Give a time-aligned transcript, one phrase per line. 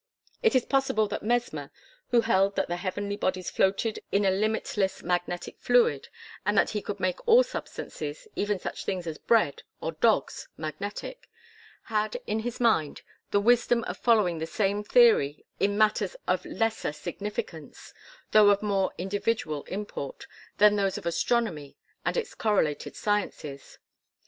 [0.41, 1.69] It is possible that Mesmer
[2.09, 6.09] who held that the heavenly bodies floated in a limitless magnetic fluid
[6.43, 11.29] and that he could make all substances, even such things as bread or dogs magnetic
[11.83, 16.91] had in his mind the wisdom of following the same theory in matters of lesser
[16.93, 17.93] significance,
[18.31, 20.25] though of more individual import,
[20.57, 21.77] than those of astronomy
[22.07, 23.77] and its correlated sciences.